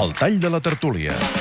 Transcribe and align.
El 0.00 0.14
tall 0.14 0.40
de 0.40 0.48
la 0.48 0.60
tertúlia. 0.60 1.39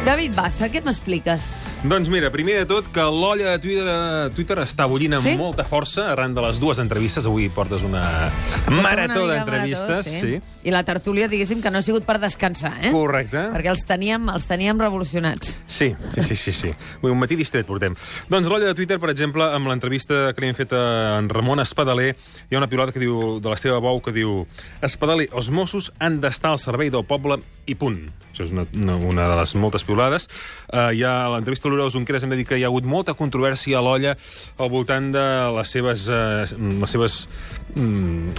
David 0.00 0.32
Bassa, 0.34 0.70
què 0.72 0.80
m'expliques? 0.80 1.44
Doncs 1.84 2.08
mira, 2.12 2.30
primer 2.32 2.54
de 2.62 2.66
tot, 2.68 2.86
que 2.92 3.02
l'olla 3.04 3.52
de 3.54 3.58
Twitter, 3.60 3.96
Twitter 4.36 4.56
està 4.64 4.86
bullint 4.88 5.14
amb 5.18 5.24
Sí? 5.24 5.34
molta 5.36 5.64
força 5.64 6.06
arran 6.12 6.32
de 6.34 6.40
les 6.44 6.58
dues 6.60 6.78
entrevistes. 6.80 7.26
Avui 7.28 7.48
portes 7.52 7.82
una 7.84 8.30
marató 8.68 9.26
d'entrevistes. 9.28 10.06
marató, 10.06 10.10
Sí. 10.10 10.40
I 10.64 10.70
la 10.70 10.82
tertúlia, 10.84 11.28
diguéssim, 11.28 11.62
que 11.62 11.70
no 11.70 11.78
ha 11.78 11.82
sigut 11.82 12.04
per 12.04 12.18
descansar, 12.20 12.72
eh? 12.84 12.90
Correcte. 12.92 13.36
Perquè 13.52 13.68
els 13.70 13.84
teníem, 13.86 14.28
els 14.28 14.46
teníem 14.46 14.78
revolucionats. 14.80 15.58
Sí, 15.66 15.94
sí, 16.14 16.22
sí, 16.22 16.36
sí, 16.36 16.52
sí. 16.52 16.70
Avui 16.98 17.12
un 17.12 17.18
matí 17.18 17.36
distret 17.36 17.64
portem. 17.66 17.94
Doncs 18.28 18.48
l'olla 18.48 18.66
de 18.66 18.74
Twitter, 18.74 18.98
per 18.98 19.10
exemple, 19.10 19.44
amb 19.44 19.68
l'entrevista 19.68 20.32
que 20.34 20.40
li 20.40 20.48
hem 20.48 20.54
fet 20.54 20.72
a 20.72 21.18
en 21.18 21.28
Ramon 21.28 21.60
Espadaler, 21.60 22.16
hi 22.50 22.54
ha 22.54 22.58
una 22.58 22.68
piulada 22.68 22.92
que 22.92 23.00
diu, 23.00 23.38
de 23.40 23.48
l'Esteve 23.48 23.78
Bou 23.80 24.00
que 24.02 24.12
diu 24.12 24.46
Espadaler, 24.82 25.28
els 25.32 25.50
Mossos 25.50 25.92
han 25.98 26.20
d'estar 26.20 26.50
al 26.52 26.58
servei 26.58 26.90
del 26.90 27.04
poble 27.04 27.40
i 27.66 27.74
punt. 27.74 28.00
Això 28.30 28.44
és 28.46 28.52
una, 28.54 28.62
una, 28.78 28.94
una 28.94 29.24
de 29.28 29.36
les 29.40 29.52
moltes 29.58 29.82
piulades. 29.84 30.28
Uh, 30.70 30.92
hi 30.94 31.02
ha 31.02 31.24
a 31.26 31.30
l'entrevista 31.32 31.66
a 31.66 31.72
l'Oriol 31.72 31.90
Junqueras 31.90 32.22
hem 32.22 32.30
de 32.30 32.36
dir 32.38 32.44
que 32.46 32.56
hi 32.60 32.62
ha 32.62 32.68
hagut 32.70 32.86
molta 32.86 33.12
controvèrsia 33.18 33.80
a 33.80 33.82
l'olla 33.82 34.12
al 34.14 34.70
voltant 34.70 35.08
de 35.12 35.24
les 35.56 35.72
seves, 35.74 36.04
uh, 36.08 36.44
les 36.46 36.94
seves 36.94 37.16
mm, 37.74 38.30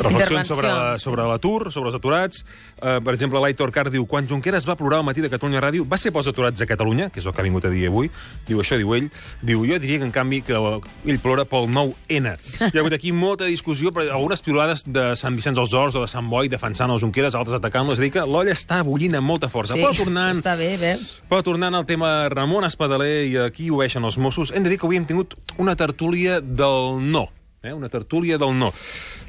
reflexions 0.00 0.48
sobre 0.48 0.68
la- 0.68 0.98
sobre 0.98 1.26
l'atur, 1.28 1.70
sobre 1.72 1.90
els 1.90 1.96
aturats. 1.98 2.44
Uh, 2.80 3.00
per 3.04 3.14
exemple, 3.14 3.38
l'Aitor 3.40 3.70
Car 3.70 3.90
diu 3.92 4.06
quan 4.08 4.26
Junqueras 4.28 4.66
va 4.68 4.76
plorar 4.80 4.98
al 5.02 5.04
matí 5.04 5.20
de 5.20 5.30
Catalunya 5.30 5.60
Ràdio 5.60 5.84
va 5.88 5.98
ser 6.00 6.10
pels 6.12 6.28
aturats 6.32 6.60
a 6.60 6.66
Catalunya, 6.66 7.10
que 7.10 7.20
és 7.20 7.26
el 7.28 7.32
que 7.36 7.40
ha 7.40 7.44
vingut 7.44 7.64
a 7.68 7.72
dir 7.72 7.86
avui. 7.92 8.10
Diu 8.48 8.60
això, 8.64 8.78
diu 8.80 8.94
ell. 8.96 9.10
Diu, 9.42 9.64
jo 9.68 9.78
diria 9.78 9.98
que, 10.00 10.08
en 10.08 10.12
canvi, 10.12 10.40
que 10.42 10.56
ell 10.56 11.20
plora 11.22 11.44
pel 11.44 11.68
9N. 11.68 12.34
Hi 12.72 12.72
ha 12.72 12.80
hagut 12.80 12.96
aquí 12.96 13.12
molta 13.12 13.44
discussió, 13.44 13.92
però 13.92 14.08
algunes 14.16 14.40
piulades 14.42 14.84
de 14.88 15.12
Sant 15.20 15.36
Vicenç 15.36 15.60
dels 15.60 15.72
Horts 15.76 16.00
o 16.00 16.04
de 16.04 16.10
Sant 16.10 16.28
Boi 16.32 16.48
defensant 16.48 16.90
els 16.90 17.04
Junqueras, 17.04 17.36
altres 17.36 17.60
atacant-lo. 17.60 17.92
És 17.92 18.00
a 18.00 18.06
dir, 18.08 18.12
que 18.16 18.24
l'olla 18.26 18.56
està 18.56 18.73
bullint 18.82 19.14
amb 19.14 19.28
molta 19.28 19.50
força. 19.52 19.76
Però 19.78 19.92
tornant... 19.96 20.40
Està 20.42 20.56
bé, 20.58 20.74
veus? 20.80 21.20
Però 21.30 21.44
tornant 21.46 21.76
al 21.78 21.86
tema 21.86 22.28
Ramon 22.32 22.66
Espadaler 22.66 23.26
i 23.28 23.38
aquí 23.44 23.70
obeixen 23.70 24.04
els 24.04 24.18
Mossos, 24.18 24.50
hem 24.50 24.66
de 24.66 24.72
dir 24.72 24.80
que 24.80 24.88
avui 24.88 24.98
hem 24.98 25.06
tingut 25.08 25.36
una 25.62 25.76
tertúlia 25.78 26.40
del 26.40 27.00
no. 27.04 27.28
Eh? 27.64 27.72
Una 27.72 27.88
tertúlia 27.88 28.38
del 28.38 28.56
no. 28.58 28.72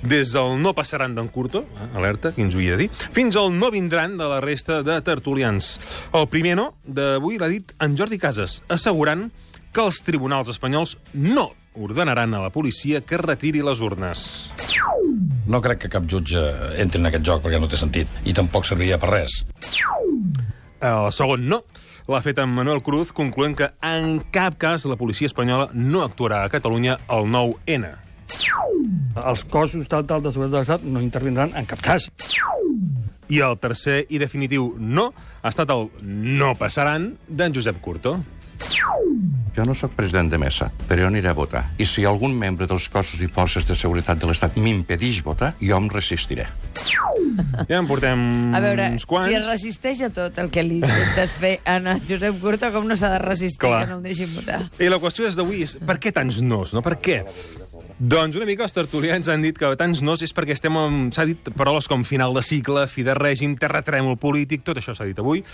Des 0.03 0.33
del 0.35 0.57
no 0.61 0.73
passaran 0.75 1.15
d'en 1.15 1.29
Curto, 1.31 1.63
eh? 1.77 1.89
alerta, 1.95 2.33
qui 2.35 2.43
ens 2.43 2.55
ho 2.55 2.59
havia 2.59 2.75
de 2.75 2.85
dir, 2.85 2.89
fins 3.15 3.37
al 3.39 3.53
no 3.55 3.71
vindran 3.71 4.17
de 4.19 4.27
la 4.29 4.41
resta 4.43 4.81
de 4.83 4.99
tertulians. 5.07 5.75
El 6.13 6.27
primer 6.31 6.57
no 6.59 6.71
d'avui 6.83 7.39
l'ha 7.39 7.51
dit 7.51 7.71
en 7.79 7.95
Jordi 7.97 8.19
Casas, 8.19 8.61
assegurant 8.67 9.29
que 9.75 9.83
els 9.83 10.01
tribunals 10.03 10.51
espanyols 10.51 10.97
no 11.13 11.49
ordenaran 11.75 12.33
a 12.33 12.43
la 12.43 12.51
policia 12.51 13.01
que 13.03 13.19
retiri 13.19 13.63
les 13.63 13.81
urnes. 13.83 14.27
No 15.47 15.61
crec 15.61 15.85
que 15.85 15.91
cap 15.93 16.05
jutge 16.09 16.41
entri 16.81 17.01
en 17.01 17.09
aquest 17.11 17.25
joc 17.27 17.43
perquè 17.43 17.59
no 17.61 17.69
té 17.71 17.79
sentit 17.79 18.09
i 18.25 18.33
tampoc 18.33 18.65
serviria 18.67 18.99
per 19.01 19.11
res. 19.11 19.43
El 20.85 21.11
segon 21.15 21.45
no 21.49 21.61
l'ha 22.11 22.21
fet 22.21 22.39
en 22.41 22.51
Manuel 22.53 22.83
Cruz, 22.85 23.11
concloent 23.15 23.55
que 23.57 23.71
en 23.81 24.19
cap 24.33 24.57
cas 24.61 24.85
la 24.85 24.97
policia 24.99 25.29
espanyola 25.29 25.69
no 25.73 26.03
actuarà 26.05 26.43
a 26.45 26.51
Catalunya 26.53 26.99
el 27.09 27.29
9N. 27.33 27.93
Els 29.15 29.45
cossos 29.49 29.87
tal, 29.89 30.05
tal 30.05 30.21
de 30.21 30.33
seguretat 30.33 30.53
de 30.53 30.61
l'Estat 30.61 30.85
no 30.85 31.01
intervindran 31.01 31.55
en 31.57 31.65
cap 31.69 31.81
cas. 31.81 32.09
I 33.31 33.39
el 33.41 33.57
tercer 33.57 34.03
i 34.13 34.19
definitiu 34.21 34.75
no 34.77 35.07
ha 35.41 35.49
estat 35.49 35.71
el 35.73 35.87
no 36.03 36.53
passaran 36.59 37.15
d'en 37.25 37.55
Josep 37.55 37.79
Curto. 37.81 38.19
Jo 39.55 39.63
no 39.63 39.71
sóc 39.75 39.93
president 39.95 40.27
de 40.31 40.37
mesa, 40.37 40.67
però 40.89 41.05
jo 41.05 41.07
aniré 41.07 41.29
a 41.31 41.33
votar. 41.37 41.61
I 41.79 41.85
si 41.87 42.03
algun 42.03 42.33
membre 42.35 42.67
dels 42.67 42.89
cossos 42.91 43.21
i 43.23 43.27
forces 43.31 43.63
de 43.67 43.75
seguretat 43.75 44.19
de 44.19 44.27
l'Estat 44.27 44.57
m'impedeix 44.59 45.21
votar, 45.23 45.53
jo 45.61 45.77
em 45.79 45.87
resistiré. 45.89 46.47
Ja 47.69 47.77
en 47.79 47.87
portem 47.87 48.53
A 48.53 48.59
veure, 48.59 48.89
uns 48.91 49.05
quants. 49.07 49.29
si 49.29 49.37
es 49.37 49.47
resisteix 49.47 50.01
a 50.03 50.09
tot 50.13 50.37
el 50.43 50.49
que 50.51 50.61
li 50.63 50.81
intentes 50.81 51.37
fer 51.39 51.53
a 51.63 51.77
en 51.79 51.87
Josep 52.07 52.39
Curto, 52.41 52.71
com 52.75 52.87
no 52.87 52.97
s'ha 52.99 53.13
de 53.15 53.19
resistir 53.23 53.63
Clar. 53.69 53.85
que 53.85 53.91
no 53.93 53.97
el 53.97 54.03
deixin 54.03 54.33
votar? 54.35 54.59
I 54.79 54.89
la 54.91 54.99
qüestió 54.99 55.27
és 55.29 55.35
d'avui 55.39 55.63
és 55.63 55.77
per 55.79 55.97
què 56.03 56.11
tants 56.11 56.41
nos, 56.43 56.73
no? 56.75 56.83
Per 56.83 56.97
què? 56.99 57.21
Doncs 57.95 58.35
una 58.35 58.43
mica 58.43 58.65
els 58.65 58.73
tertulians 58.75 59.29
han 59.31 59.39
dit 59.45 59.55
que 59.55 59.69
tants 59.79 60.01
nos 60.03 60.19
és 60.25 60.33
perquè 60.35 60.51
estem 60.51 60.75
amb, 60.75 61.13
s'ha 61.15 61.23
dit 61.29 61.47
paraules 61.55 61.87
com 61.87 62.01
final 62.03 62.35
de 62.35 62.41
cicle, 62.43 62.83
fi 62.91 63.05
de 63.07 63.13
règim, 63.15 63.53
terratrèmol 63.55 64.17
polític, 64.19 64.65
tot 64.67 64.81
això 64.81 64.91
s'ha 64.91 65.07
dit 65.07 65.19
avui, 65.23 65.45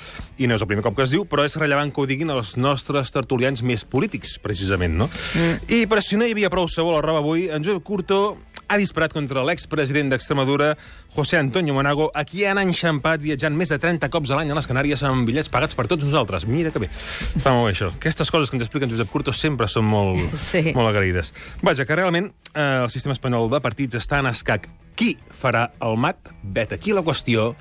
i 0.42 0.50
no 0.50 0.58
és 0.58 0.64
el 0.66 0.70
primer 0.72 0.82
cop 0.88 0.98
que 0.98 1.06
es 1.06 1.14
diu, 1.14 1.28
però 1.30 1.46
és 1.46 1.58
rellevant 1.62 1.94
que 1.94 2.02
ho 2.02 2.08
diguin 2.10 2.34
els 2.34 2.56
nostres 2.58 3.14
tertulians 3.14 3.62
més 3.62 3.86
polítics, 3.86 4.40
precisament, 4.42 4.98
no? 5.04 5.10
Mm. 5.38 5.70
I 5.70 5.84
per 5.92 6.02
si 6.02 6.18
no 6.18 6.26
hi 6.26 6.34
havia 6.34 6.50
prou 6.50 6.66
sabó 6.66 6.96
a 6.96 6.98
la 6.98 7.06
roba 7.06 7.22
avui, 7.22 7.46
en 7.54 7.62
Josep 7.62 7.86
Curto 7.86 8.24
ha 8.72 8.78
disparat 8.80 9.12
contra 9.12 9.44
l'expresident 9.44 10.08
d'Extremadura, 10.14 10.72
José 11.12 11.38
Antonio 11.42 11.74
Monago, 11.76 12.08
a 12.16 12.24
qui 12.24 12.46
han 12.48 12.58
enxampat 12.62 13.20
viatjant 13.20 13.56
més 13.60 13.70
de 13.74 13.78
30 13.84 14.08
cops 14.14 14.32
a 14.32 14.38
l'any 14.40 14.54
a 14.54 14.56
les 14.56 14.70
Canàries 14.70 15.04
amb 15.08 15.28
bitllets 15.28 15.52
pagats 15.52 15.76
per 15.76 15.90
tots 15.92 16.08
nosaltres. 16.08 16.48
Mira 16.48 16.72
que 16.72 16.80
bé. 16.86 16.88
Fa 16.92 17.52
molt 17.52 17.68
bé, 17.68 17.74
això. 17.76 17.92
Aquestes 18.00 18.32
coses 18.32 18.50
que 18.50 18.56
ens 18.58 18.64
explica 18.66 18.88
en 18.88 18.94
Josep 18.96 19.12
Curto 19.12 19.34
sempre 19.36 19.68
són 19.68 19.90
molt, 19.92 20.24
Sí. 20.48 20.72
molt 20.72 20.88
agraïdes. 20.94 21.34
Vaja, 21.62 21.84
que 21.86 22.00
realment 22.00 22.32
eh, 22.56 22.82
el 22.86 22.90
sistema 22.94 23.14
espanyol 23.18 23.50
de 23.52 23.60
partits 23.62 24.00
està 24.00 24.24
en 24.24 24.32
escac. 24.32 24.70
Qui 24.96 25.18
farà 25.36 25.68
el 25.84 25.98
mat? 26.00 26.32
Vet 26.44 26.72
aquí 26.78 26.96
la 26.96 27.04
qüestió 27.04 27.52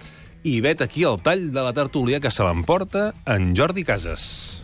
i 0.46 0.60
vet 0.64 0.80
aquí 0.80 1.02
el 1.04 1.18
tall 1.20 1.50
de 1.52 1.62
la 1.66 1.74
tertúlia 1.76 2.20
que 2.20 2.30
se 2.30 2.44
l'emporta 2.46 3.10
en 3.26 3.50
Jordi 3.56 3.82
Casas. 3.84 4.59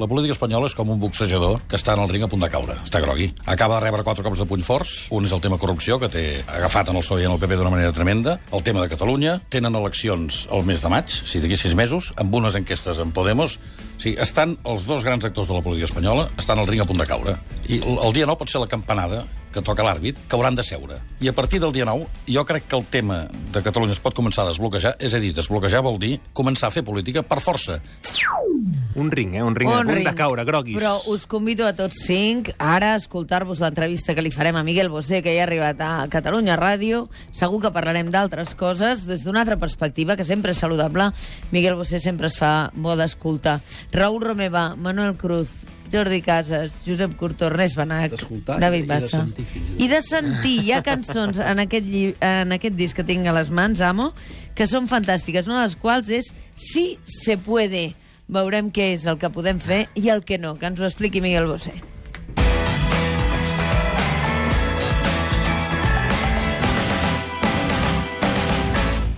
La 0.00 0.06
política 0.08 0.32
espanyola 0.32 0.64
és 0.70 0.72
com 0.72 0.88
un 0.88 0.96
boxejador 0.96 1.58
que 1.68 1.76
està 1.76 1.92
en 1.92 2.00
el 2.00 2.08
ring 2.08 2.22
a 2.24 2.28
punt 2.32 2.40
de 2.40 2.48
caure. 2.48 2.72
Està 2.86 3.02
grogui. 3.04 3.26
Acaba 3.44 3.76
de 3.76 3.82
rebre 3.84 4.00
quatre 4.06 4.24
cops 4.24 4.40
de 4.40 4.46
puny 4.48 4.62
forts. 4.64 4.94
Un 5.12 5.26
és 5.28 5.34
el 5.36 5.42
tema 5.44 5.58
corrupció, 5.60 5.98
que 6.00 6.08
té 6.08 6.22
agafat 6.46 6.88
en 6.88 6.96
el 6.96 7.04
PSOE 7.04 7.20
i 7.20 7.26
en 7.28 7.34
el 7.34 7.42
PP 7.42 7.58
d'una 7.60 7.72
manera 7.74 7.92
tremenda. 7.92 8.38
El 8.56 8.64
tema 8.64 8.80
de 8.80 8.88
Catalunya. 8.88 9.34
Tenen 9.52 9.76
eleccions 9.76 10.46
el 10.56 10.64
mes 10.64 10.80
de 10.80 10.88
maig, 10.88 11.12
sigui, 11.12 11.42
d'aquí 11.44 11.60
sis 11.60 11.76
mesos, 11.76 12.14
amb 12.16 12.32
unes 12.40 12.56
enquestes 12.56 13.02
en 13.04 13.12
Podemos. 13.12 13.58
Sigui, 14.00 14.16
estan 14.24 14.56
els 14.64 14.88
dos 14.88 15.04
grans 15.04 15.28
actors 15.28 15.50
de 15.50 15.58
la 15.58 15.60
política 15.60 15.90
espanyola, 15.90 16.30
estan 16.40 16.64
al 16.64 16.70
ring 16.70 16.80
a 16.80 16.88
punt 16.88 17.04
de 17.04 17.08
caure. 17.10 17.36
I 17.68 17.82
el 17.84 18.16
dia 18.16 18.24
9 18.24 18.40
pot 18.40 18.48
ser 18.48 18.64
la 18.64 18.72
campanada 18.72 19.26
que 19.52 19.60
toca 19.60 19.84
l'àrbit, 19.84 20.16
que 20.30 20.38
hauran 20.38 20.56
de 20.56 20.64
seure. 20.64 20.96
I 21.20 21.28
a 21.28 21.34
partir 21.36 21.60
del 21.60 21.74
dia 21.76 21.84
9, 21.84 22.08
jo 22.30 22.46
crec 22.48 22.70
que 22.70 22.78
el 22.78 22.86
tema 22.88 23.26
de 23.52 23.62
Catalunya 23.66 23.98
es 23.98 24.00
pot 24.00 24.16
començar 24.16 24.46
a 24.46 24.52
desbloquejar, 24.54 24.94
és 24.96 25.12
a 25.12 25.20
dir, 25.20 25.34
desbloquejar 25.36 25.84
vol 25.84 26.00
dir 26.00 26.16
començar 26.32 26.70
a 26.70 26.74
fer 26.74 26.86
política 26.86 27.26
per 27.26 27.42
força. 27.44 27.82
Un 29.00 29.10
ring, 29.10 29.34
eh? 29.34 29.42
Un 29.42 29.56
ring 29.56 29.70
a 29.70 29.78
Un 29.80 29.86
punt 29.86 29.94
de 29.96 30.04
ring. 30.04 30.16
caure, 30.18 30.44
groguis. 30.44 30.76
Però 30.76 30.92
us 31.08 31.24
convido 31.26 31.66
a 31.66 31.72
tots 31.76 32.04
cinc 32.06 32.52
ara 32.58 32.92
a 32.94 33.00
escoltar-vos 33.00 33.62
l'entrevista 33.64 34.14
que 34.14 34.22
li 34.22 34.30
farem 34.30 34.56
a 34.60 34.64
Miguel 34.66 34.90
Bosé, 34.92 35.22
que 35.24 35.34
ja 35.34 35.44
ha 35.44 35.48
arribat 35.48 35.80
a 35.80 35.90
Catalunya 36.12 36.58
Ràdio. 36.60 37.08
Segur 37.32 37.62
que 37.64 37.72
parlarem 37.72 38.10
d'altres 38.12 38.54
coses 38.54 39.06
des 39.08 39.24
d'una 39.24 39.40
altra 39.42 39.56
perspectiva, 39.56 40.16
que 40.16 40.24
sempre 40.28 40.52
és 40.52 40.60
saludable. 40.60 41.10
Miguel 41.50 41.74
Bosé 41.80 41.98
sempre 42.00 42.28
es 42.28 42.36
fa 42.38 42.70
bo 42.74 42.96
d'escoltar. 42.96 43.60
Raül 43.92 44.20
Romeva, 44.22 44.74
Manuel 44.76 45.16
Cruz, 45.16 45.50
Jordi 45.90 46.20
Casas, 46.22 46.82
Josep 46.86 47.16
Curto, 47.18 47.46
Ernest 47.46 47.76
Benac, 47.76 48.12
David 48.60 48.86
Bassa. 48.86 49.24
I 49.78 49.88
de 49.90 49.98
sentir, 50.02 50.60
hi 50.62 50.72
ha 50.72 50.82
cançons 50.86 51.40
en 51.42 51.58
aquest, 51.64 51.86
lli... 51.86 52.14
en 52.20 52.52
aquest 52.54 52.76
disc 52.78 52.94
que 52.94 53.04
tinc 53.04 53.26
a 53.26 53.34
les 53.34 53.50
mans, 53.50 53.80
Amo, 53.80 54.12
que 54.54 54.68
són 54.70 54.86
fantàstiques. 54.86 55.48
Una 55.50 55.64
de 55.64 55.66
les 55.66 55.76
quals 55.80 56.12
és 56.14 56.30
Si 56.54 56.98
se 57.06 57.36
puede. 57.38 57.96
Veurem 58.30 58.68
què 58.70 58.92
és 58.94 59.06
el 59.10 59.18
que 59.18 59.32
podem 59.34 59.58
fer 59.58 59.84
i 59.98 60.10
el 60.14 60.22
que 60.26 60.38
no, 60.38 60.54
que 60.58 60.70
ens 60.70 60.78
ho 60.78 60.86
expliqui 60.86 61.22
Miguel 61.24 61.50
Bosé. 61.50 61.74